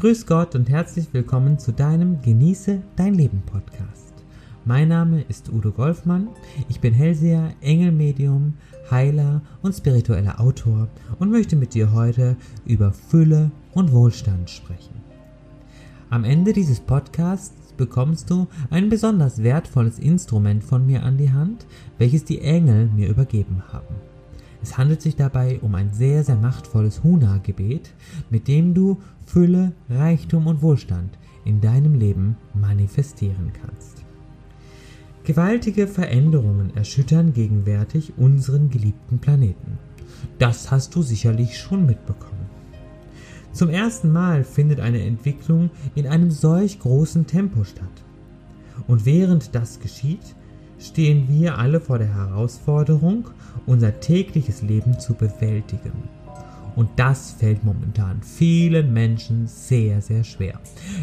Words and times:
Grüß 0.00 0.24
Gott 0.24 0.54
und 0.54 0.70
herzlich 0.70 1.08
willkommen 1.12 1.58
zu 1.58 1.74
deinem 1.74 2.22
Genieße 2.22 2.80
dein 2.96 3.12
Leben 3.12 3.42
Podcast. 3.44 4.14
Mein 4.64 4.88
Name 4.88 5.20
ist 5.28 5.52
Udo 5.52 5.72
Golfmann, 5.72 6.28
ich 6.70 6.80
bin 6.80 6.94
Hellseher, 6.94 7.52
Engelmedium, 7.60 8.54
Heiler 8.90 9.42
und 9.60 9.74
spiritueller 9.74 10.40
Autor 10.40 10.88
und 11.18 11.30
möchte 11.30 11.54
mit 11.54 11.74
dir 11.74 11.92
heute 11.92 12.38
über 12.64 12.94
Fülle 12.94 13.50
und 13.74 13.92
Wohlstand 13.92 14.48
sprechen. 14.48 14.94
Am 16.08 16.24
Ende 16.24 16.54
dieses 16.54 16.80
Podcasts 16.80 17.74
bekommst 17.74 18.30
du 18.30 18.46
ein 18.70 18.88
besonders 18.88 19.42
wertvolles 19.42 19.98
Instrument 19.98 20.64
von 20.64 20.86
mir 20.86 21.02
an 21.02 21.18
die 21.18 21.30
Hand, 21.30 21.66
welches 21.98 22.24
die 22.24 22.40
Engel 22.40 22.86
mir 22.86 23.10
übergeben 23.10 23.62
haben. 23.70 23.96
Es 24.62 24.76
handelt 24.76 25.00
sich 25.00 25.16
dabei 25.16 25.58
um 25.62 25.74
ein 25.74 25.92
sehr, 25.92 26.22
sehr 26.24 26.36
machtvolles 26.36 27.02
Huna-Gebet, 27.02 27.90
mit 28.28 28.46
dem 28.46 28.74
du 28.74 29.00
Fülle, 29.26 29.72
Reichtum 29.88 30.46
und 30.46 30.62
Wohlstand 30.62 31.18
in 31.44 31.60
deinem 31.60 31.94
Leben 31.94 32.36
manifestieren 32.54 33.52
kannst. 33.62 34.04
Gewaltige 35.24 35.86
Veränderungen 35.86 36.74
erschüttern 36.76 37.32
gegenwärtig 37.32 38.14
unseren 38.16 38.70
geliebten 38.70 39.18
Planeten. 39.18 39.78
Das 40.38 40.70
hast 40.70 40.94
du 40.94 41.02
sicherlich 41.02 41.58
schon 41.58 41.86
mitbekommen. 41.86 42.48
Zum 43.52 43.68
ersten 43.68 44.12
Mal 44.12 44.44
findet 44.44 44.80
eine 44.80 45.02
Entwicklung 45.02 45.70
in 45.94 46.06
einem 46.06 46.30
solch 46.30 46.78
großen 46.80 47.26
Tempo 47.26 47.64
statt. 47.64 47.88
Und 48.86 49.04
während 49.06 49.54
das 49.54 49.80
geschieht, 49.80 50.34
stehen 50.80 51.28
wir 51.28 51.58
alle 51.58 51.80
vor 51.80 51.98
der 51.98 52.14
Herausforderung, 52.14 53.28
unser 53.66 54.00
tägliches 54.00 54.62
Leben 54.62 54.98
zu 54.98 55.14
bewältigen. 55.14 55.92
Und 56.76 56.88
das 56.96 57.32
fällt 57.32 57.64
momentan 57.64 58.22
vielen 58.22 58.92
Menschen 58.92 59.46
sehr, 59.46 60.00
sehr 60.00 60.24
schwer. 60.24 60.58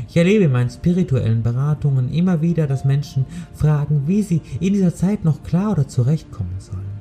Ich 0.08 0.18
erlebe 0.18 0.46
in 0.46 0.52
meinen 0.52 0.70
spirituellen 0.70 1.44
Beratungen 1.44 2.12
immer 2.12 2.42
wieder, 2.42 2.68
dass 2.68 2.86
Menschen 2.86 3.26
fragen, 3.54 4.04
wie 4.08 4.24
sie 4.24 4.42
in 4.60 4.74
dieser 4.74 4.96
Zeit 4.96 5.24
noch 5.24 5.44
klar 5.44 5.74
oder 5.74 5.88
zurechtkommen 5.88 6.56
sollen. 6.60 6.98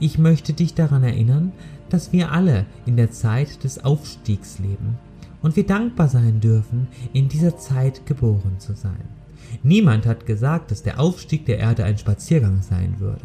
Ich 0.00 0.18
möchte 0.18 0.52
dich 0.52 0.74
daran 0.74 1.04
erinnern, 1.04 1.52
dass 1.90 2.12
wir 2.12 2.32
alle 2.32 2.66
in 2.86 2.96
der 2.96 3.10
Zeit 3.10 3.62
des 3.64 3.84
Aufstiegs 3.84 4.58
leben 4.58 4.96
und 5.42 5.56
wir 5.56 5.66
dankbar 5.66 6.08
sein 6.08 6.40
dürfen, 6.40 6.88
in 7.12 7.28
dieser 7.28 7.58
Zeit 7.58 8.06
geboren 8.06 8.58
zu 8.58 8.74
sein. 8.74 9.21
Niemand 9.62 10.06
hat 10.06 10.26
gesagt, 10.26 10.70
dass 10.70 10.82
der 10.82 11.00
Aufstieg 11.00 11.46
der 11.46 11.58
Erde 11.58 11.84
ein 11.84 11.98
Spaziergang 11.98 12.62
sein 12.62 12.96
würde. 12.98 13.24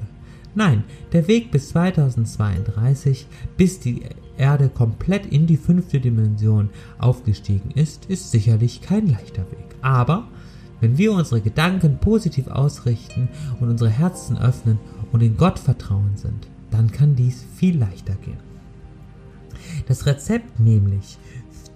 Nein, 0.56 0.84
der 1.14 1.28
Weg 1.28 1.52
bis 1.52 1.70
2032, 1.70 3.28
bis 3.58 3.80
die 3.80 4.04
Erde 4.38 4.70
komplett 4.70 5.26
in 5.28 5.48
die 5.48 5.58
fünfte 5.58 6.00
Dimension 6.00 6.70
aufgestiegen 6.98 7.72
ist, 7.72 8.06
ist 8.06 8.32
sicherlich 8.32 8.82
kein 8.82 9.08
leichter 9.08 9.44
Weg. 9.52 9.76
Aber 9.82 10.28
wenn 10.80 10.98
wir 10.98 11.12
unsere 11.12 11.42
Gedanken 11.42 11.98
positiv 12.00 12.48
ausrichten 12.48 13.30
und 13.60 13.70
unsere 13.70 13.90
Herzen 13.90 14.38
öffnen 14.38 14.80
und 15.12 15.22
in 15.22 15.38
Gott 15.38 15.60
vertrauen 15.60 16.16
sind, 16.16 16.48
dann 16.72 16.92
kann 16.92 17.16
dies 17.16 17.46
viel 17.56 17.78
leichter 17.78 18.16
gehen. 18.16 18.40
Das 19.88 20.06
Rezept 20.06 20.60
nämlich 20.60 21.18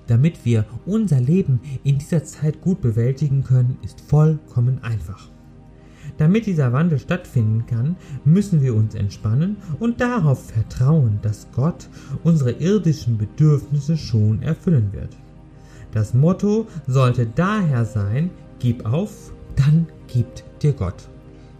damit 0.07 0.45
wir 0.45 0.65
unser 0.85 1.19
Leben 1.19 1.59
in 1.83 1.97
dieser 1.97 2.23
Zeit 2.23 2.61
gut 2.61 2.81
bewältigen 2.81 3.43
können, 3.43 3.77
ist 3.83 4.01
vollkommen 4.01 4.83
einfach. 4.83 5.29
Damit 6.17 6.45
dieser 6.45 6.73
Wandel 6.73 6.99
stattfinden 6.99 7.65
kann, 7.65 7.95
müssen 8.25 8.61
wir 8.61 8.75
uns 8.75 8.95
entspannen 8.95 9.57
und 9.79 10.01
darauf 10.01 10.49
vertrauen, 10.49 11.19
dass 11.21 11.47
Gott 11.51 11.87
unsere 12.23 12.51
irdischen 12.51 13.17
Bedürfnisse 13.17 13.97
schon 13.97 14.41
erfüllen 14.41 14.89
wird. 14.91 15.17
Das 15.93 16.13
Motto 16.13 16.67
sollte 16.87 17.25
daher 17.25 17.85
sein, 17.85 18.29
gib 18.59 18.85
auf, 18.85 19.31
dann 19.55 19.87
gibt 20.07 20.43
dir 20.61 20.73
Gott. 20.73 21.09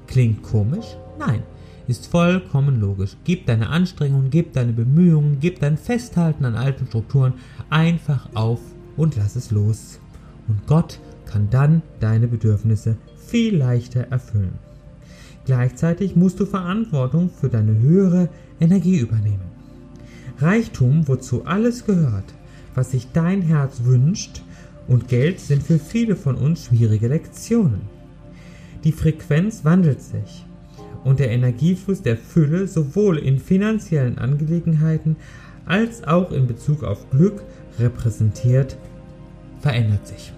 Klingt 0.08 0.42
komisch? 0.44 0.98
Nein, 1.20 1.44
ist 1.88 2.08
vollkommen 2.08 2.80
logisch. 2.80 3.18
Gib 3.24 3.46
deine 3.46 3.70
Anstrengungen, 3.70 4.30
gib 4.30 4.54
deine 4.54 4.74
Bemühungen, 4.74 5.40
gib 5.40 5.60
dein 5.60 5.78
Festhalten 5.78 6.46
an 6.46 6.56
alten 6.56 6.88
Strukturen 6.88 7.34
einfach 7.72 8.30
auf 8.36 8.60
und 8.98 9.16
lass 9.16 9.36
es 9.36 9.50
los. 9.50 10.00
Und 10.48 10.68
Gott 10.68 11.00
kann 11.26 11.50
dann 11.50 11.82
deine 12.00 12.28
Bedürfnisse 12.28 12.98
viel 13.18 13.58
leichter 13.58 14.02
erfüllen. 14.12 14.60
Gleichzeitig 15.46 16.16
musst 16.16 16.40
du 16.40 16.46
Verantwortung 16.46 17.30
für 17.30 17.50
deine 17.50 17.80
höhere 17.80 18.30
Energie 18.60 19.00
übernehmen. 19.00 19.50
Reichtum, 20.38 21.08
wozu 21.08 21.46
alles 21.46 21.86
gehört, 21.86 22.34
was 22.76 22.92
sich 22.92 23.08
dein 23.14 23.42
Herz 23.42 23.82
wünscht, 23.84 24.44
und 24.88 25.08
Geld 25.08 25.40
sind 25.40 25.64
für 25.64 25.80
viele 25.80 26.16
von 26.16 26.36
uns 26.36 26.66
schwierige 26.66 27.08
Lektionen. 27.08 27.82
Die 28.84 28.92
Frequenz 28.92 29.64
wandelt 29.64 30.02
sich 30.02 30.46
und 31.04 31.20
der 31.20 31.32
Energiefluss 31.32 32.02
der 32.02 32.18
Fülle 32.18 32.68
sowohl 32.68 33.18
in 33.18 33.40
finanziellen 33.40 34.18
Angelegenheiten 34.18 35.16
als 35.66 36.04
auch 36.04 36.32
in 36.32 36.48
Bezug 36.48 36.84
auf 36.84 37.10
Glück 37.12 37.44
repräsentiert, 37.80 38.78
verändert 39.60 40.08
sich. 40.08 40.34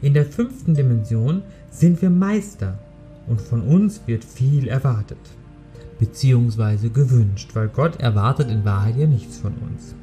In 0.00 0.14
der 0.14 0.24
fünften 0.24 0.74
Dimension 0.74 1.42
sind 1.70 2.02
wir 2.02 2.10
Meister 2.10 2.78
und 3.26 3.40
von 3.40 3.62
uns 3.62 4.00
wird 4.06 4.24
viel 4.24 4.68
erwartet, 4.68 5.18
beziehungsweise 6.00 6.90
gewünscht, 6.90 7.50
weil 7.54 7.68
Gott 7.68 8.00
erwartet 8.00 8.50
in 8.50 8.64
Wahrheit 8.64 8.96
ja 8.96 9.06
nichts 9.06 9.38
von 9.38 9.52
uns. 9.54 9.94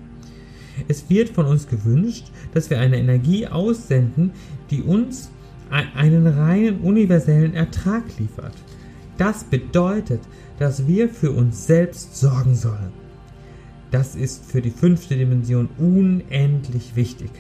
Es 0.88 1.10
wird 1.10 1.30
von 1.30 1.46
uns 1.46 1.68
gewünscht, 1.68 2.32
dass 2.54 2.70
wir 2.70 2.80
eine 2.80 2.98
Energie 2.98 3.48
aussenden, 3.48 4.32
die 4.72 4.82
uns 4.82 5.30
einen 5.70 6.26
reinen 6.26 6.82
universellen 6.82 7.54
Ertrag 7.54 8.04
liefert. 8.18 8.54
Das 9.18 9.44
bedeutet, 9.44 10.22
dass 10.58 10.88
wir 10.88 11.10
für 11.10 11.32
uns 11.32 11.68
selbst 11.68 12.16
sorgen 12.16 12.56
sollen. 12.56 12.94
Das 13.92 14.16
ist 14.16 14.46
für 14.46 14.62
die 14.62 14.70
fünfte 14.70 15.16
Dimension 15.16 15.70
unendlich 15.78 16.96
wichtig. 16.96 17.32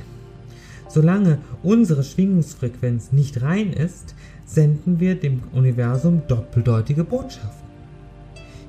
Solange 0.87 1.37
unsere 1.61 2.03
Schwingungsfrequenz 2.03 3.11
nicht 3.11 3.41
rein 3.43 3.71
ist, 3.73 4.15
senden 4.45 4.99
wir 4.99 5.15
dem 5.15 5.41
Universum 5.53 6.23
doppeldeutige 6.27 7.03
Botschaften. 7.03 7.69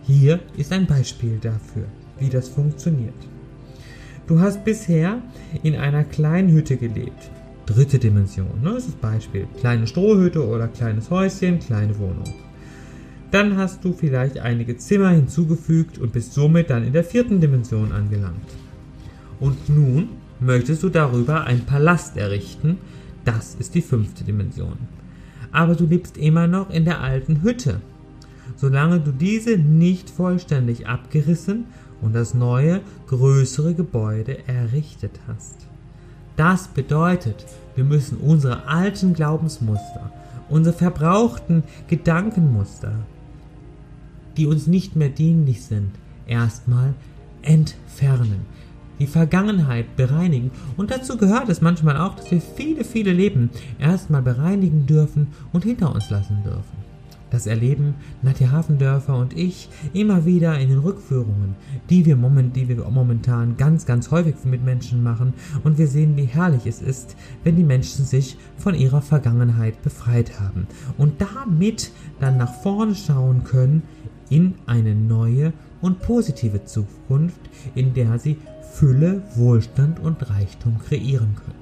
Hier 0.07 0.41
ist 0.59 0.73
ein 0.73 0.87
Beispiel 0.87 1.39
dafür, 1.41 1.85
wie 2.19 2.29
das 2.29 2.49
funktioniert. 2.49 3.15
Du 4.27 4.39
hast 4.41 4.65
bisher 4.65 5.23
in 5.63 5.77
einer 5.77 6.05
kleinen 6.05 6.51
Hütte 6.51 6.77
gelebt. 6.77 7.31
Dritte 7.65 7.99
Dimension, 7.99 8.61
ne, 8.63 8.75
das 8.75 8.85
ist 8.85 8.95
das 8.95 9.11
Beispiel. 9.13 9.47
Kleine 9.59 9.87
Strohhütte 9.87 10.47
oder 10.47 10.69
kleines 10.69 11.11
Häuschen, 11.11 11.59
kleine 11.59 11.99
Wohnung. 11.99 12.35
Dann 13.31 13.57
hast 13.57 13.85
du 13.85 13.93
vielleicht 13.93 14.39
einige 14.39 14.77
Zimmer 14.77 15.11
hinzugefügt 15.11 15.99
und 15.99 16.13
bist 16.13 16.33
somit 16.33 16.71
dann 16.71 16.85
in 16.85 16.93
der 16.93 17.05
vierten 17.05 17.41
Dimension 17.41 17.93
angelangt. 17.93 18.37
Und 19.39 19.69
nun 19.69 20.09
möchtest 20.41 20.83
du 20.83 20.89
darüber 20.89 21.45
einen 21.45 21.65
Palast 21.65 22.17
errichten, 22.17 22.79
das 23.25 23.55
ist 23.55 23.75
die 23.75 23.83
fünfte 23.83 24.25
Dimension. 24.25 24.79
Aber 25.53 25.75
du 25.75 25.87
lebst 25.87 26.17
immer 26.17 26.47
noch 26.47 26.71
in 26.71 26.85
der 26.85 27.01
alten 27.01 27.43
Hütte. 27.43 27.81
Solange 28.57 29.01
du 29.01 29.13
diese 29.13 29.57
nicht 29.57 30.11
vollständig 30.11 30.89
abgerissen 30.89 31.67
und 32.01 32.15
das 32.15 32.35
neue, 32.35 32.81
größere 33.07 33.75
Gebäude 33.75 34.39
errichtet 34.49 35.21
hast. 35.29 35.67
Das 36.37 36.69
bedeutet, 36.69 37.45
wir 37.77 37.85
müssen 37.85 38.19
unsere 38.19 38.67
alten 38.67 39.15
Glaubensmuster, 39.15 40.11
unsere 40.49 40.75
verbrauchten 40.75 41.63
Gedankenmuster, 41.89 42.93
die 44.41 44.47
uns 44.47 44.67
nicht 44.67 44.97
mehr 44.97 45.11
dienlich 45.11 45.63
sind, 45.65 45.91
erstmal 46.27 46.95
entfernen. 47.43 48.47
Die 48.99 49.07
Vergangenheit 49.07 49.97
bereinigen. 49.97 50.51
Und 50.79 50.91
dazu 50.91 51.19
gehört 51.19 51.51
es 51.51 51.61
manchmal 51.61 51.99
auch, 51.99 52.15
dass 52.15 52.31
wir 52.31 52.41
viele, 52.41 52.85
viele 52.85 53.13
Leben 53.13 53.51
erstmal 53.79 54.23
bereinigen 54.23 54.87
dürfen 54.87 55.29
und 55.53 55.65
hinter 55.65 55.95
uns 55.95 56.09
lassen 56.09 56.43
dürfen. 56.43 56.81
Das 57.31 57.47
erleben 57.47 57.95
Nadja 58.23 58.51
Hafendörfer 58.51 59.17
und 59.17 59.37
ich 59.37 59.69
immer 59.93 60.25
wieder 60.25 60.59
in 60.59 60.69
den 60.69 60.79
Rückführungen, 60.79 61.55
die 61.89 62.05
wir, 62.05 62.17
moment, 62.17 62.57
die 62.57 62.69
wir 62.69 62.77
momentan 62.89 63.57
ganz, 63.57 63.87
ganz 63.87 64.11
häufig 64.11 64.35
mit 64.45 64.65
Menschen 64.65 65.03
machen. 65.03 65.35
Und 65.63 65.79
wir 65.79 65.87
sehen, 65.87 66.17
wie 66.17 66.25
herrlich 66.25 66.67
es 66.67 66.83
ist, 66.83 67.15
wenn 67.45 67.57
die 67.57 67.63
Menschen 67.63 68.05
sich 68.05 68.37
von 68.57 68.75
ihrer 68.75 69.01
Vergangenheit 69.01 69.83
befreit 69.83 70.41
haben 70.41 70.67
und 70.99 71.21
damit 71.21 71.93
dann 72.19 72.37
nach 72.37 72.55
vorne 72.63 72.95
schauen 72.95 73.45
können 73.45 73.83
in 74.31 74.55
eine 74.67 74.95
neue 74.95 75.53
und 75.83 76.01
positive 76.01 76.65
Zukunft, 76.65 77.41
in 77.75 77.93
der 77.95 78.19
sie 78.19 78.39
Fülle, 78.73 79.23
Wohlstand 79.35 80.01
und 80.01 80.31
Reichtum 80.31 80.79
kreieren 80.79 81.35
können. 81.35 81.61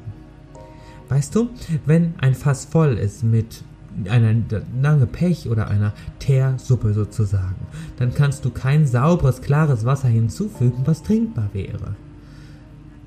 Weißt 1.08 1.34
du, 1.34 1.48
wenn 1.86 2.14
ein 2.18 2.34
Fass 2.34 2.66
voll 2.66 2.98
ist 2.98 3.24
mit 3.24 3.64
einer 4.08 4.34
lange 4.80 5.06
Pech 5.06 5.48
oder 5.48 5.68
einer 5.68 5.94
Teersuppe 6.18 6.92
sozusagen, 6.92 7.66
dann 7.96 8.14
kannst 8.14 8.44
du 8.44 8.50
kein 8.50 8.86
sauberes, 8.86 9.40
klares 9.40 9.84
Wasser 9.84 10.08
hinzufügen, 10.08 10.82
was 10.84 11.02
trinkbar 11.02 11.48
wäre. 11.52 11.96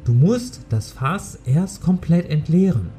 Du 0.03 0.13
musst 0.13 0.61
das 0.69 0.91
Fass 0.91 1.37
erst 1.45 1.81
komplett 1.83 2.29
entleeren, 2.29 2.89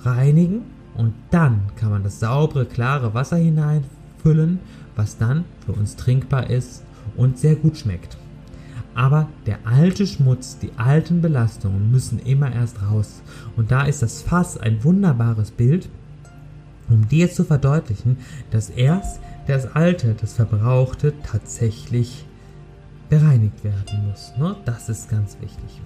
reinigen 0.00 0.62
und 0.96 1.12
dann 1.30 1.60
kann 1.76 1.90
man 1.90 2.02
das 2.02 2.18
saubere, 2.18 2.64
klare 2.64 3.12
Wasser 3.12 3.36
hineinfüllen, 4.22 4.60
was 4.96 5.18
dann 5.18 5.44
für 5.64 5.72
uns 5.72 5.96
trinkbar 5.96 6.50
ist 6.50 6.84
und 7.16 7.38
sehr 7.38 7.56
gut 7.56 7.76
schmeckt. 7.76 8.16
Aber 8.94 9.28
der 9.46 9.58
alte 9.64 10.06
Schmutz, 10.06 10.58
die 10.58 10.72
alten 10.76 11.22
Belastungen 11.22 11.90
müssen 11.90 12.18
immer 12.18 12.52
erst 12.52 12.82
raus. 12.82 13.22
Und 13.56 13.70
da 13.70 13.84
ist 13.84 14.02
das 14.02 14.20
Fass 14.20 14.58
ein 14.58 14.84
wunderbares 14.84 15.50
Bild, 15.50 15.88
um 16.90 17.08
dir 17.08 17.30
zu 17.30 17.44
verdeutlichen, 17.44 18.18
dass 18.50 18.68
erst 18.68 19.20
das 19.46 19.74
Alte, 19.74 20.14
das 20.20 20.34
Verbrauchte 20.34 21.14
tatsächlich 21.22 22.26
bereinigt 23.08 23.64
werden 23.64 24.08
muss. 24.08 24.32
Ne? 24.36 24.56
Das 24.66 24.90
ist 24.90 25.08
ganz 25.08 25.38
wichtig. 25.40 25.80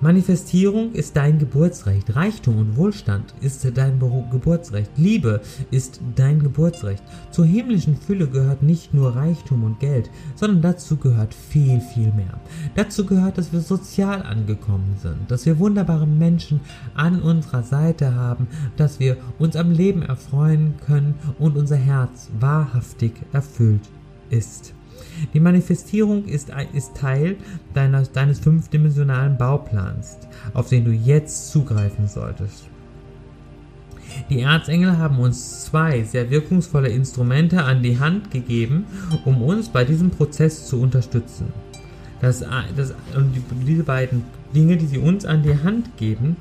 Manifestierung 0.00 0.92
ist 0.92 1.16
dein 1.16 1.40
Geburtsrecht. 1.40 2.14
Reichtum 2.14 2.58
und 2.58 2.76
Wohlstand 2.76 3.34
ist 3.40 3.66
dein 3.76 3.98
Geburtsrecht. 3.98 4.92
Liebe 4.96 5.40
ist 5.72 6.00
dein 6.14 6.38
Geburtsrecht. 6.38 7.02
Zur 7.32 7.46
himmlischen 7.46 7.96
Fülle 7.96 8.28
gehört 8.28 8.62
nicht 8.62 8.94
nur 8.94 9.16
Reichtum 9.16 9.64
und 9.64 9.80
Geld, 9.80 10.08
sondern 10.36 10.62
dazu 10.62 10.96
gehört 10.96 11.34
viel, 11.34 11.80
viel 11.80 12.12
mehr. 12.12 12.40
Dazu 12.76 13.04
gehört, 13.04 13.38
dass 13.38 13.52
wir 13.52 13.60
sozial 13.60 14.22
angekommen 14.22 14.94
sind, 15.02 15.28
dass 15.28 15.46
wir 15.46 15.58
wunderbare 15.58 16.06
Menschen 16.06 16.60
an 16.94 17.20
unserer 17.20 17.64
Seite 17.64 18.14
haben, 18.14 18.46
dass 18.76 19.00
wir 19.00 19.16
uns 19.40 19.56
am 19.56 19.72
Leben 19.72 20.02
erfreuen 20.02 20.74
können 20.86 21.16
und 21.40 21.56
unser 21.56 21.76
Herz 21.76 22.30
wahrhaftig 22.38 23.14
erfüllt 23.32 23.88
ist. 24.30 24.74
Die 25.34 25.40
Manifestierung 25.40 26.24
ist, 26.24 26.50
ist 26.72 26.96
Teil 26.96 27.36
deiner, 27.74 28.02
deines 28.02 28.38
fünfdimensionalen 28.38 29.36
Bauplans, 29.36 30.18
auf 30.54 30.68
den 30.68 30.84
du 30.84 30.92
jetzt 30.92 31.50
zugreifen 31.50 32.08
solltest. 32.08 32.68
Die 34.30 34.40
Erzengel 34.40 34.96
haben 34.98 35.18
uns 35.18 35.64
zwei 35.64 36.02
sehr 36.02 36.30
wirkungsvolle 36.30 36.88
Instrumente 36.88 37.62
an 37.62 37.82
die 37.82 37.98
Hand 37.98 38.30
gegeben, 38.30 38.86
um 39.24 39.42
uns 39.42 39.68
bei 39.68 39.84
diesem 39.84 40.10
Prozess 40.10 40.66
zu 40.66 40.80
unterstützen. 40.80 41.52
Das, 42.20 42.44
das, 42.76 42.94
und 43.14 43.34
die, 43.34 43.42
diese 43.64 43.84
beiden 43.84 44.24
Dinge, 44.54 44.76
die 44.76 44.86
sie 44.86 44.98
uns 44.98 45.24
an 45.24 45.42
die 45.42 45.62
Hand 45.62 45.96
geben, 45.96 46.36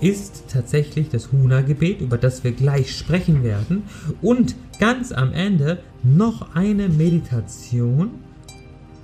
ist 0.00 0.44
tatsächlich 0.48 1.08
das 1.08 1.32
Huna-Gebet, 1.32 2.00
über 2.00 2.18
das 2.18 2.44
wir 2.44 2.52
gleich 2.52 2.96
sprechen 2.96 3.42
werden, 3.42 3.82
und 4.22 4.54
ganz 4.78 5.12
am 5.12 5.32
Ende 5.32 5.80
noch 6.02 6.54
eine 6.54 6.88
Meditation 6.88 8.10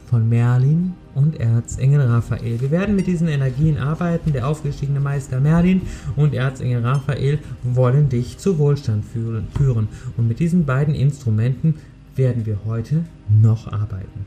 von 0.08 0.28
Merlin 0.28 0.94
und 1.14 1.40
Erzengel 1.40 2.00
Raphael. 2.02 2.60
Wir 2.60 2.70
werden 2.70 2.94
mit 2.96 3.06
diesen 3.06 3.28
Energien 3.28 3.78
arbeiten. 3.78 4.32
Der 4.32 4.46
aufgestiegene 4.46 5.00
Meister 5.00 5.40
Merlin 5.40 5.82
und 6.16 6.34
Erzengel 6.34 6.84
Raphael 6.84 7.38
wollen 7.62 8.08
dich 8.08 8.38
zu 8.38 8.58
Wohlstand 8.58 9.04
führen. 9.04 9.88
Und 10.16 10.28
mit 10.28 10.38
diesen 10.38 10.66
beiden 10.66 10.94
Instrumenten 10.94 11.74
werden 12.16 12.46
wir 12.46 12.58
heute 12.64 13.04
noch 13.28 13.72
arbeiten. 13.72 14.26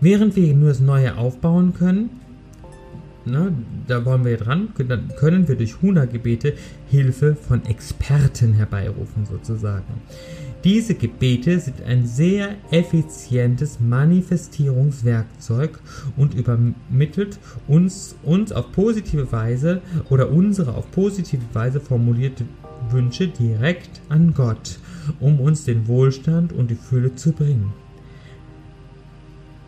Während 0.00 0.36
wir 0.36 0.54
nur 0.54 0.68
das 0.68 0.80
Neue 0.80 1.16
aufbauen 1.16 1.74
können, 1.74 2.10
ne, 3.24 3.52
da 3.86 4.04
wollen 4.04 4.24
wir 4.24 4.36
dran, 4.36 4.68
können 5.18 5.48
wir 5.48 5.56
durch 5.56 5.82
Huna-Gebete 5.82 6.54
Hilfe 6.88 7.34
von 7.34 7.64
Experten 7.64 8.52
herbeirufen 8.52 9.26
sozusagen. 9.26 10.00
Diese 10.64 10.94
Gebete 10.94 11.60
sind 11.60 11.82
ein 11.82 12.06
sehr 12.06 12.56
effizientes 12.70 13.78
Manifestierungswerkzeug 13.80 15.78
und 16.16 16.34
übermittelt 16.34 17.38
uns, 17.68 18.16
uns 18.22 18.52
auf 18.52 18.72
positive 18.72 19.30
Weise 19.30 19.82
oder 20.10 20.30
unsere 20.30 20.74
auf 20.74 20.90
positive 20.90 21.44
Weise 21.52 21.80
formulierte 21.80 22.44
Wünsche 22.90 23.28
direkt 23.28 24.00
an 24.08 24.34
Gott, 24.34 24.78
um 25.20 25.40
uns 25.40 25.64
den 25.64 25.86
Wohlstand 25.86 26.52
und 26.52 26.70
die 26.70 26.76
Fülle 26.76 27.14
zu 27.14 27.32
bringen. 27.32 27.72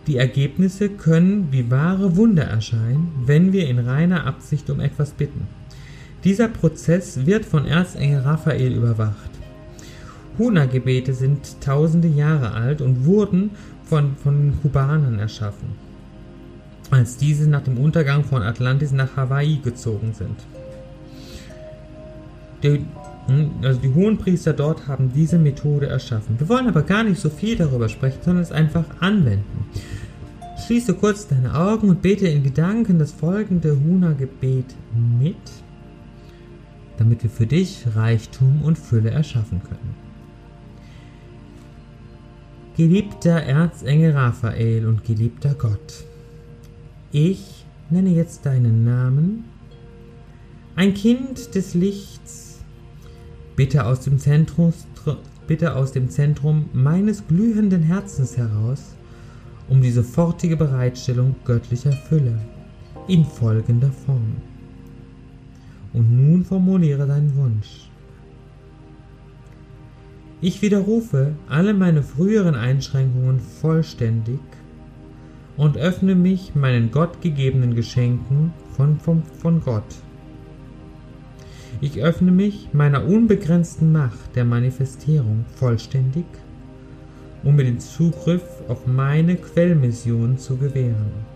Die 0.07 0.17
Ergebnisse 0.17 0.89
können 0.89 1.49
wie 1.51 1.71
wahre 1.71 2.17
Wunder 2.17 2.45
erscheinen, 2.45 3.13
wenn 3.27 3.53
wir 3.53 3.69
in 3.69 3.79
reiner 3.79 4.27
Absicht 4.27 4.71
um 4.71 4.81
etwas 4.81 5.13
bitten. 5.13 5.47
Dieser 6.25 6.49
Prozess 6.49 7.27
wird 7.27 7.45
von 7.45 7.67
Erzengel 7.67 8.21
Raphael 8.21 8.73
überwacht. 8.73 9.31
Huna-Gebete 10.39 11.13
sind 11.13 11.61
tausende 11.61 12.09
Jahre 12.09 12.53
alt 12.53 12.81
und 12.81 13.05
wurden 13.05 13.51
von, 13.85 14.17
von 14.17 14.55
Kubanern 14.63 15.19
erschaffen, 15.19 15.71
als 16.91 17.17
diese 17.17 17.49
nach 17.49 17.63
dem 17.63 17.79
Untergang 17.79 18.25
von 18.25 18.43
Atlantis 18.43 18.93
nach 18.93 19.17
Hawaii 19.17 19.61
gezogen 19.63 20.13
sind. 20.15 20.37
Hm, 22.63 22.87
also 23.63 23.81
die 23.81 23.95
Hohenpriester 23.95 24.53
dort 24.53 24.89
haben 24.89 25.13
diese 25.13 25.39
Methode 25.39 25.87
erschaffen. 25.87 26.39
Wir 26.39 26.49
wollen 26.49 26.69
aber 26.69 26.83
gar 26.83 27.05
nicht 27.05 27.21
so 27.21 27.31
viel 27.31 27.57
darüber 27.57 27.89
sprechen, 27.89 28.21
sondern 28.23 28.43
es 28.43 28.53
einfach 28.53 28.85
anwenden. 29.01 29.67
Schließe 30.67 30.95
kurz 30.95 31.27
deine 31.27 31.55
Augen 31.55 31.89
und 31.89 32.03
bete 32.03 32.29
in 32.29 32.43
Gedanken 32.43 32.99
das 32.99 33.13
folgende 33.13 33.79
Huna-Gebet 33.81 34.75
mit, 35.21 35.37
damit 36.99 37.23
wir 37.23 37.31
für 37.31 37.47
dich 37.47 37.87
Reichtum 37.95 38.63
und 38.63 38.79
Fülle 38.79 39.11
erschaffen 39.11 39.63
können. 39.63 39.95
Geliebter 42.77 43.43
Erzengel 43.43 44.13
Raphael 44.13 44.87
und 44.87 45.05
geliebter 45.05 45.55
Gott, 45.55 46.05
ich 47.13 47.65
nenne 47.91 48.11
jetzt 48.11 48.47
deinen 48.47 48.85
Namen, 48.85 49.45
ein 50.77 50.95
Kind 50.95 51.55
des 51.55 51.75
Lichts, 51.75 52.50
bitte 53.61 53.85
aus 53.85 54.01
dem 54.01 54.19
Zentrum, 54.19 54.73
bitte 55.47 55.77
aus 55.77 55.93
dem 55.93 56.09
Zentrum 56.09 56.71
meines 56.73 57.27
glühenden 57.29 57.83
Herzens 57.83 58.39
heraus, 58.39 58.97
um 59.69 59.83
die 59.83 59.91
sofortige 59.91 60.57
Bereitstellung 60.57 61.35
göttlicher 61.45 61.93
Fülle 61.93 62.39
in 63.07 63.23
folgender 63.23 63.93
Form. 63.93 64.39
Und 65.93 66.11
nun 66.11 66.43
formuliere 66.43 67.07
deinen 67.07 67.37
Wunsch. 67.37 67.91
Ich 70.41 70.63
widerrufe 70.63 71.35
alle 71.47 71.75
meine 71.75 72.03
früheren 72.03 72.55
Einschränkungen 72.55 73.41
vollständig 73.41 74.41
und 75.59 75.77
öffne 75.77 76.15
mich 76.15 76.55
meinen 76.55 76.91
gottgegebenen 76.91 77.75
Geschenken 77.75 78.55
von, 78.75 78.99
von, 78.99 79.23
von 79.23 79.61
Gott. 79.61 79.85
Ich 81.81 82.03
öffne 82.03 82.31
mich 82.31 82.69
meiner 82.73 83.07
unbegrenzten 83.07 83.93
Macht 83.93 84.37
der 84.37 84.45
Manifestierung 84.45 85.45
vollständig 85.57 86.27
um 87.43 87.57
mir 87.57 87.65
den 87.65 87.81
Zugriff 87.81 88.43
auf 88.69 88.87
meine 88.87 89.37
Quellmission 89.37 90.39
zu 90.39 90.57
gewähren. 90.57 91.31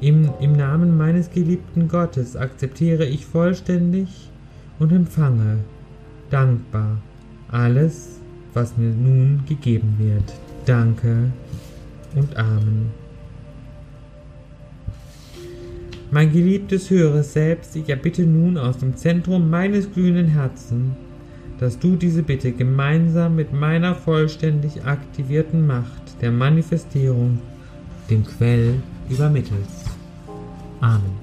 Im, 0.00 0.30
Im 0.40 0.52
Namen 0.56 0.96
meines 0.96 1.30
geliebten 1.30 1.88
Gottes 1.88 2.36
akzeptiere 2.36 3.04
ich 3.04 3.26
vollständig 3.26 4.30
und 4.78 4.92
empfange 4.92 5.58
dankbar 6.30 6.98
alles, 7.48 8.20
was 8.54 8.76
mir 8.76 8.90
nun 8.90 9.42
gegeben 9.46 9.96
wird. 9.98 10.32
Danke 10.64 11.30
und 12.14 12.36
Amen. 12.36 12.90
Mein 16.14 16.30
geliebtes 16.30 16.90
höheres 16.90 17.32
Selbst, 17.32 17.74
ich 17.74 17.88
erbitte 17.88 18.24
nun 18.24 18.58
aus 18.58 18.76
dem 18.76 18.94
Zentrum 18.98 19.48
meines 19.48 19.90
glühenden 19.90 20.26
Herzens, 20.26 20.92
dass 21.58 21.78
du 21.78 21.96
diese 21.96 22.22
Bitte 22.22 22.52
gemeinsam 22.52 23.34
mit 23.34 23.54
meiner 23.54 23.94
vollständig 23.94 24.84
aktivierten 24.84 25.66
Macht 25.66 26.20
der 26.20 26.30
Manifestierung 26.30 27.40
dem 28.10 28.26
Quell 28.26 28.74
übermittelst. 29.08 29.88
Amen. 30.82 31.16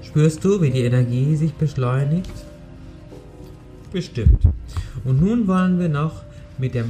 Spürst 0.00 0.42
du, 0.42 0.62
wie 0.62 0.70
die 0.70 0.84
Energie 0.84 1.36
sich 1.36 1.52
beschleunigt? 1.52 2.32
Bestimmt. 3.92 4.40
Und 5.04 5.20
nun 5.20 5.46
wollen 5.46 5.78
wir 5.78 5.90
noch 5.90 6.25
mit, 6.58 6.74
der, 6.74 6.84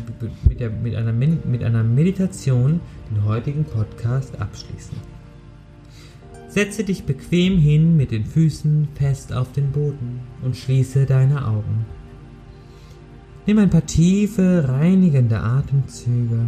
mit, 0.48 0.60
der, 0.60 0.70
mit, 0.70 0.94
einer, 0.94 1.12
mit 1.12 1.62
einer 1.62 1.82
Meditation 1.82 2.80
den 3.10 3.24
heutigen 3.24 3.64
Podcast 3.64 4.40
abschließen. 4.40 4.96
Setze 6.48 6.84
dich 6.84 7.04
bequem 7.04 7.58
hin 7.58 7.96
mit 7.96 8.12
den 8.12 8.24
Füßen 8.24 8.88
fest 8.94 9.32
auf 9.32 9.52
den 9.52 9.72
Boden 9.72 10.20
und 10.42 10.56
schließe 10.56 11.04
deine 11.04 11.46
Augen. 11.46 11.84
Nimm 13.46 13.58
ein 13.58 13.70
paar 13.70 13.86
tiefe, 13.86 14.64
reinigende 14.66 15.38
Atemzüge. 15.38 16.46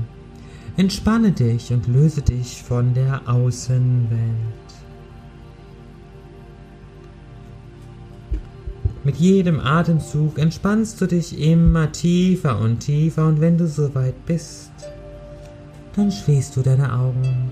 Entspanne 0.77 1.33
dich 1.33 1.73
und 1.73 1.87
löse 1.89 2.23
dich 2.23 2.63
von 2.63 2.95
der 2.95 3.29
Außenwelt. 3.29 4.68
Mit 9.09 9.17
jedem 9.17 9.59
Atemzug 9.59 10.39
entspannst 10.39 11.01
du 11.01 11.07
dich 11.07 11.41
immer 11.41 11.91
tiefer 11.93 12.61
und 12.61 12.81
tiefer 12.81 13.27
und 13.27 13.41
wenn 13.41 13.57
du 13.57 13.67
soweit 13.67 14.27
bist, 14.27 14.71
dann 15.97 16.13
schließt 16.13 16.55
du 16.55 16.61
deine 16.61 16.93
Augen. 16.93 17.51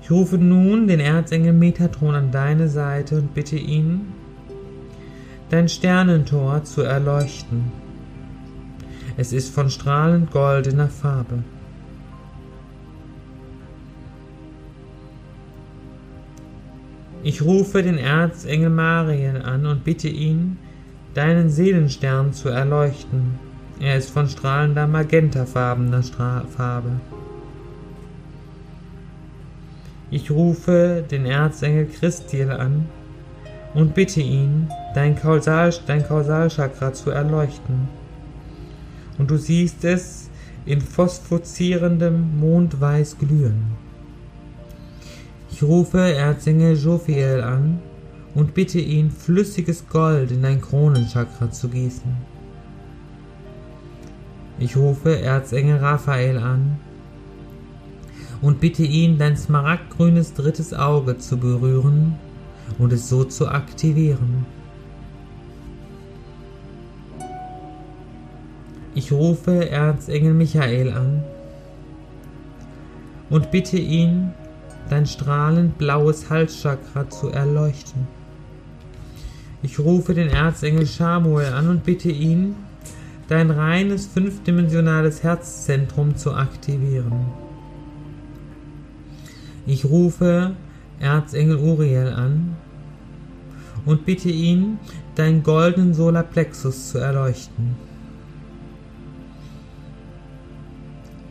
Ich 0.00 0.08
rufe 0.08 0.38
nun 0.38 0.86
den 0.86 1.00
Erzengel 1.00 1.52
Metatron 1.52 2.14
an 2.14 2.30
deine 2.30 2.68
Seite 2.68 3.18
und 3.18 3.34
bitte 3.34 3.56
ihn, 3.56 4.02
dein 5.50 5.68
Sternentor 5.68 6.62
zu 6.62 6.82
erleuchten. 6.82 7.72
Es 9.16 9.32
ist 9.32 9.52
von 9.52 9.68
strahlend 9.68 10.30
goldener 10.30 10.86
Farbe. 10.86 11.42
Ich 17.26 17.42
rufe 17.42 17.82
den 17.82 17.98
Erzengel 17.98 18.70
Mariel 18.70 19.42
an 19.42 19.66
und 19.66 19.82
bitte 19.82 20.06
ihn, 20.06 20.58
deinen 21.12 21.50
Seelenstern 21.50 22.32
zu 22.32 22.50
erleuchten. 22.50 23.34
Er 23.80 23.96
ist 23.96 24.10
von 24.10 24.28
strahlender 24.28 24.86
magentafarbener 24.86 26.04
Stra 26.04 26.44
Farbe. 26.56 27.00
Ich 30.12 30.30
rufe 30.30 31.02
den 31.10 31.26
Erzengel 31.26 31.86
Christiel 31.86 32.52
an 32.52 32.86
und 33.74 33.92
bitte 33.96 34.20
ihn, 34.20 34.68
dein, 34.94 35.16
Kausal, 35.16 35.74
dein 35.84 36.06
Kausalchakra 36.06 36.92
zu 36.92 37.10
erleuchten. 37.10 37.88
Und 39.18 39.32
du 39.32 39.36
siehst 39.36 39.84
es 39.84 40.30
in 40.64 40.80
phosphozierendem 40.80 42.38
Mondweiß 42.38 43.18
glühen. 43.18 43.85
Ich 45.50 45.62
rufe 45.62 45.98
Erzengel 45.98 46.76
Jophiel 46.76 47.40
an 47.42 47.78
und 48.34 48.52
bitte 48.52 48.78
ihn, 48.78 49.10
flüssiges 49.10 49.88
Gold 49.88 50.30
in 50.30 50.42
dein 50.42 50.60
Kronenchakra 50.60 51.50
zu 51.50 51.68
gießen. 51.68 52.14
Ich 54.58 54.76
rufe 54.76 55.20
Erzengel 55.20 55.78
Raphael 55.78 56.38
an 56.38 56.78
und 58.42 58.60
bitte 58.60 58.82
ihn, 58.82 59.18
dein 59.18 59.36
smaragdgrünes 59.36 60.34
drittes 60.34 60.74
Auge 60.74 61.18
zu 61.18 61.36
berühren 61.38 62.16
und 62.78 62.92
es 62.92 63.08
so 63.08 63.24
zu 63.24 63.48
aktivieren. 63.48 64.46
Ich 68.94 69.12
rufe 69.12 69.68
Erzengel 69.68 70.32
Michael 70.32 70.90
an 70.92 71.22
und 73.28 73.50
bitte 73.50 73.78
ihn, 73.78 74.32
dein 74.88 75.06
strahlend 75.06 75.78
blaues 75.78 76.30
Halschakra 76.30 77.08
zu 77.08 77.28
erleuchten. 77.28 78.06
Ich 79.62 79.78
rufe 79.78 80.14
den 80.14 80.28
Erzengel 80.28 80.86
Samuel 80.86 81.52
an 81.52 81.68
und 81.68 81.84
bitte 81.84 82.10
ihn, 82.10 82.54
dein 83.28 83.50
reines 83.50 84.06
fünfdimensionales 84.06 85.22
Herzzentrum 85.22 86.16
zu 86.16 86.34
aktivieren. 86.34 87.26
Ich 89.66 89.84
rufe 89.84 90.52
Erzengel 91.00 91.56
Uriel 91.56 92.08
an 92.08 92.56
und 93.84 94.06
bitte 94.06 94.30
ihn, 94.30 94.78
deinen 95.16 95.42
goldenen 95.42 95.94
Solarplexus 95.94 96.90
zu 96.90 96.98
erleuchten. 96.98 97.74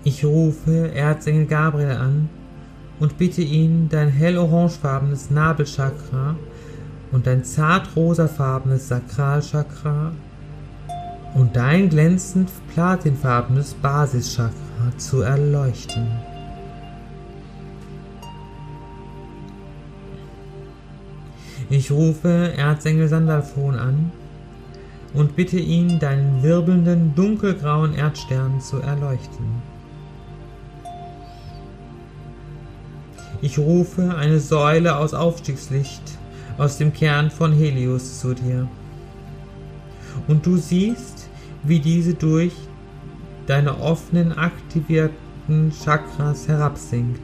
Ich 0.04 0.26
rufe 0.26 0.92
Erzengel 0.94 1.46
Gabriel 1.46 1.92
an 1.92 2.30
und 3.00 3.18
bitte 3.18 3.42
ihn, 3.42 3.90
dein 3.90 4.10
hell-orangefarbenes 4.10 5.30
Nabelchakra 5.30 6.36
und 7.12 7.28
dein 7.28 7.44
zart-rosafarbenes 7.44 8.88
Sakralchakra 8.88 10.12
und 11.34 11.56
dein 11.56 11.90
glänzend 11.90 12.50
platinfarbenes 12.74 13.74
Basischakra 13.76 14.54
zu 14.98 15.22
erleuchten. 15.22 16.08
Ich 21.70 21.92
rufe 21.92 22.54
Erzengel 22.56 23.08
Sandalphon 23.08 23.76
an 23.76 24.12
und 25.14 25.36
bitte 25.36 25.58
ihn, 25.58 26.00
deinen 26.00 26.44
wirbelnden 26.44 27.16
dunkelgrauen 27.16 27.94
Erdstern 27.96 28.62
zu 28.62 28.78
erleuchten. 28.78 29.75
Ich 33.46 33.60
rufe 33.60 34.16
eine 34.18 34.40
Säule 34.40 34.98
aus 34.98 35.14
Aufstiegslicht 35.14 36.02
aus 36.58 36.80
dem 36.80 36.92
Kern 36.92 37.30
von 37.30 37.54
Helios 37.54 38.20
zu 38.20 38.34
dir. 38.34 38.68
Und 40.28 40.48
du 40.48 40.58
siehst, 40.58 41.30
wie 41.62 41.80
diese 41.80 42.16
durch 42.16 42.54
deine 43.46 43.80
offenen, 43.80 44.36
aktivierten 44.36 45.72
Chakras 45.72 46.48
herabsinkt. 46.48 47.22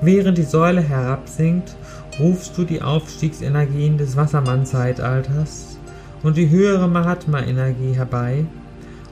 Während 0.00 0.38
die 0.38 0.44
Säule 0.44 0.80
herabsinkt, 0.80 1.76
rufst 2.18 2.56
du 2.56 2.64
die 2.64 2.80
Aufstiegsenergien 2.80 3.98
des 3.98 4.16
Wassermann-Zeitalters 4.16 5.78
und 6.22 6.38
die 6.38 6.48
höhere 6.48 6.88
Mahatma-Energie 6.88 7.92
herbei 7.92 8.46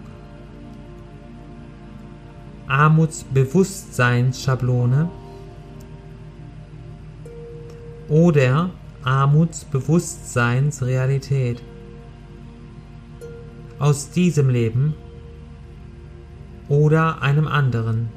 Armutsbewusstseinsschablone 2.67 5.09
oder 8.07 8.69
Armutsbewusstseinsrealität. 9.03 11.63
Aus 13.79 14.11
diesem 14.11 14.51
Leben 14.51 14.93
oder 16.69 17.23
einem 17.23 17.47
anderen. 17.47 18.09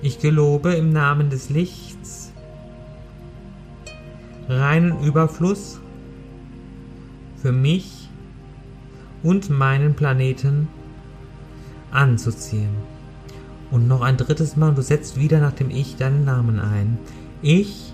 Ich 0.00 0.18
gelobe 0.18 0.72
im 0.72 0.94
Namen 0.94 1.28
des 1.28 1.50
Lichts, 1.50 2.32
reinen 4.48 4.98
Überfluss 5.02 5.82
für 7.46 7.52
mich 7.52 8.08
und 9.22 9.50
meinen 9.50 9.94
Planeten 9.94 10.66
anzuziehen. 11.92 12.74
Und 13.70 13.86
noch 13.86 14.00
ein 14.00 14.16
drittes 14.16 14.56
Mal, 14.56 14.74
du 14.74 14.82
setzt 14.82 15.16
wieder 15.16 15.38
nach 15.38 15.52
dem 15.52 15.70
Ich 15.70 15.94
deinen 15.94 16.24
Namen 16.24 16.58
ein. 16.58 16.98
Ich 17.42 17.92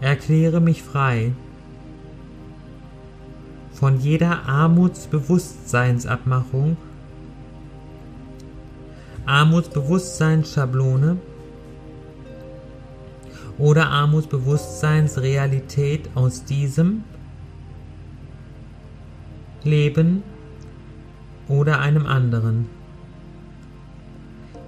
erkläre 0.00 0.60
mich 0.60 0.84
frei 0.84 1.32
von 3.72 3.98
jeder 3.98 4.48
Armutsbewusstseinsabmachung, 4.48 6.76
Armutsbewusstseinsschablone 9.26 11.16
oder 13.60 13.90
Armutsbewusstseinsrealität 13.90 16.08
aus 16.14 16.44
diesem 16.44 17.04
Leben 19.62 20.22
oder 21.46 21.80
einem 21.80 22.06
anderen. 22.06 22.64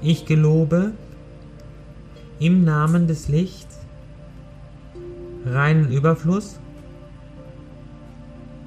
Ich 0.03 0.27
gelobe 0.27 0.93
im 2.39 2.65
Namen 2.65 3.07
des 3.07 3.29
Lichts 3.29 3.79
reinen 5.47 5.91
Überfluss 5.91 6.61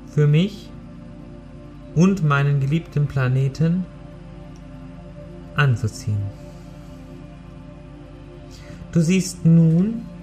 für 0.07 0.25
mich 0.25 0.71
und 1.93 2.23
meinen 2.23 2.59
geliebten 2.59 3.05
Planeten 3.05 3.85
anzuziehen. 5.55 6.23
Du 8.91 9.01
siehst 9.01 9.45
nun, 9.45 10.14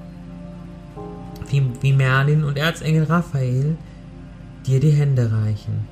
wie, 1.50 1.62
wie 1.80 1.92
Merlin 1.92 2.44
und 2.44 2.58
Erzengel 2.58 3.04
Raphael 3.04 3.76
dir 4.66 4.80
die 4.80 4.90
Hände 4.90 5.30
reichen 5.32 5.86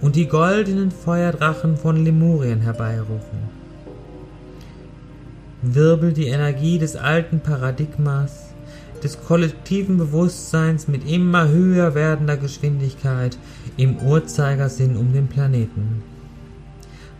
und 0.00 0.16
die 0.16 0.26
goldenen 0.26 0.90
Feuerdrachen 0.90 1.76
von 1.76 2.04
Lemurien 2.04 2.60
herbeirufen. 2.60 3.62
Wirbel 5.62 6.12
die 6.12 6.26
Energie 6.26 6.78
des 6.78 6.96
alten 6.96 7.40
Paradigmas 7.40 8.52
des 9.02 9.20
kollektiven 9.20 9.96
Bewusstseins 9.96 10.88
mit 10.88 11.08
immer 11.08 11.48
höher 11.48 11.94
werdender 11.94 12.36
Geschwindigkeit 12.36 13.36
im 13.76 13.98
Uhrzeigersinn 13.98 14.96
um 14.96 15.12
den 15.12 15.28
Planeten. 15.28 16.02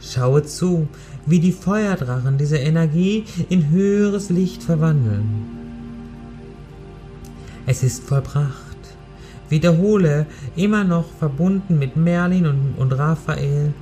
Schaue 0.01 0.43
zu, 0.43 0.89
wie 1.27 1.39
die 1.39 1.53
Feuerdrachen 1.53 2.39
diese 2.39 2.59
Energie 2.59 3.25
in 3.49 3.71
höheres 3.71 4.31
Licht 4.31 4.63
verwandeln. 4.63 5.62
Es 7.67 7.83
ist 7.83 8.05
vollbracht. 8.05 8.53
Wiederhole, 9.49 10.27
immer 10.57 10.85
noch 10.85 11.07
verbunden 11.19 11.79
mit 11.79 11.97
Merlin 11.97 12.47
und, 12.47 12.75
und 12.79 12.93
Raphael, 12.93 13.73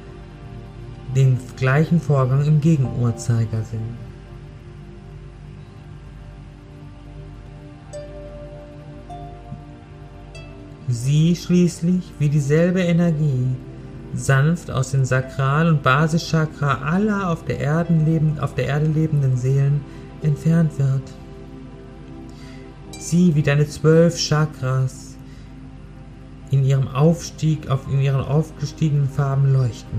den 1.14 1.38
gleichen 1.56 2.00
Vorgang 2.00 2.44
im 2.44 2.60
Gegenuhrzeigersinn. 2.60 4.10
sie 10.90 11.37
schließlich 11.37 12.12
wie 12.18 12.28
dieselbe 12.28 12.80
Energie 12.80 13.46
sanft 14.12 14.70
aus 14.70 14.90
den 14.90 15.04
Sakral- 15.04 15.68
und 15.68 15.82
Basischakra 15.82 16.82
aller 16.82 17.30
auf 17.30 17.44
der, 17.44 17.60
Erden 17.60 18.04
lebend, 18.04 18.40
auf 18.40 18.54
der 18.54 18.66
Erde 18.66 18.87
lebenden 18.87 19.37
Seelen 19.37 19.80
entfernt 20.22 20.78
wird. 20.78 21.02
Sie 23.11 23.35
wie 23.35 23.43
deine 23.43 23.67
zwölf 23.67 24.17
Chakras 24.17 25.17
in 26.52 26.64
ihrem 26.64 26.87
Aufstieg, 26.87 27.69
auf, 27.69 27.81
in 27.93 28.00
ihren 28.00 28.21
aufgestiegenen 28.21 29.09
Farben 29.09 29.52
leuchten. 29.52 29.99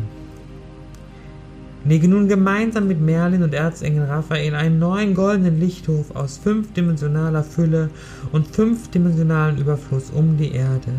Lege 1.83 2.07
nun 2.07 2.29
gemeinsam 2.29 2.87
mit 2.87 3.01
Merlin 3.01 3.43
und 3.43 3.53
Erzengel 3.53 4.05
Raphael 4.05 4.55
einen 4.55 4.79
neuen 4.79 5.13
goldenen 5.13 5.59
Lichthof 5.59 6.15
aus 6.15 6.37
fünfdimensionaler 6.37 7.43
Fülle 7.43 7.89
und 8.31 8.47
fünfdimensionalen 8.47 9.57
Überfluss 9.57 10.09
um 10.11 10.37
die 10.37 10.53
Erde. 10.53 10.93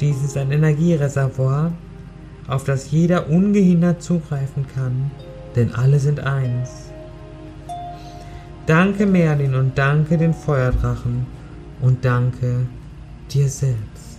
Dies 0.00 0.22
ist 0.22 0.36
ein 0.36 0.52
Energiereservoir, 0.52 1.72
auf 2.46 2.64
das 2.64 2.90
jeder 2.90 3.30
ungehindert 3.30 4.02
zugreifen 4.02 4.66
kann, 4.74 5.10
denn 5.54 5.74
alle 5.74 5.98
sind 5.98 6.20
eins. 6.20 6.85
Danke 8.66 9.06
Merlin 9.06 9.54
und 9.54 9.78
danke 9.78 10.18
den 10.18 10.34
Feuerdrachen 10.34 11.24
und 11.80 12.04
danke 12.04 12.66
dir 13.32 13.48
selbst. 13.48 14.18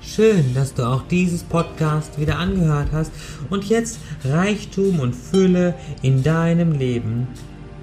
Schön, 0.00 0.54
dass 0.54 0.74
du 0.74 0.86
auch 0.86 1.02
dieses 1.08 1.42
Podcast 1.42 2.20
wieder 2.20 2.38
angehört 2.38 2.90
hast 2.92 3.10
und 3.50 3.64
jetzt 3.64 3.98
Reichtum 4.24 5.00
und 5.00 5.12
Fülle 5.12 5.74
in 6.02 6.22
deinem 6.22 6.70
Leben 6.70 7.26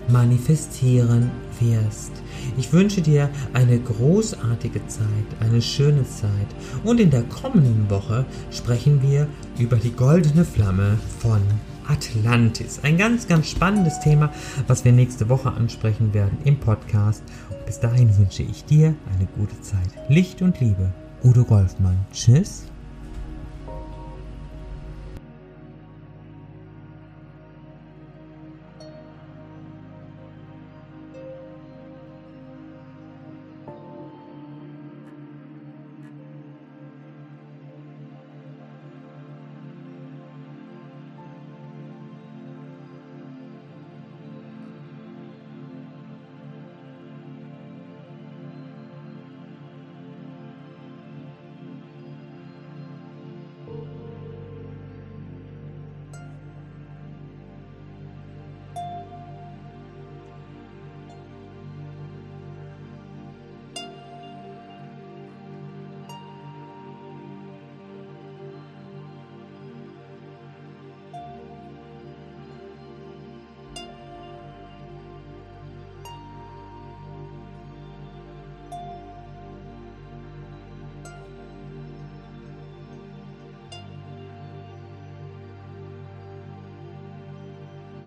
manifestieren 0.08 1.30
wirst. 1.60 2.14
Ich 2.58 2.72
wünsche 2.72 3.02
dir 3.02 3.30
eine 3.54 3.78
großartige 3.80 4.88
Zeit, 4.88 5.08
eine 5.42 5.62
schöne 5.62 6.06
Zeit 6.06 6.48
und 6.86 7.02
in 7.02 7.12
der 7.12 7.24
kommenden 7.24 7.90
Woche 7.90 8.26
sprechen 8.50 9.02
wir 9.02 9.28
über 9.60 9.76
die 9.76 9.92
goldene 9.92 10.46
Flamme 10.46 10.98
von 11.20 11.42
Atlantis. 11.88 12.80
Ein 12.84 12.98
ganz, 12.98 13.28
ganz 13.28 13.50
spannendes 13.50 14.00
Thema, 14.00 14.32
was 14.67 14.86
wir 14.86 14.91
nächste 14.91 15.30
Woche 15.30 15.52
ansprechen 15.52 16.13
werden 16.13 16.38
im 16.43 16.60
Podcast. 16.60 17.24
Bis 17.65 17.80
dahin 17.80 18.17
wünsche 18.17 18.43
ich 18.43 18.65
dir 18.65 18.96
eine 19.15 19.28
gute 19.38 19.60
Zeit. 19.62 19.89
Licht 20.10 20.41
und 20.41 20.60
Liebe 20.60 20.91
Udo 21.24 21.43
Golfmann. 21.43 22.06
Tschüss. 22.12 22.73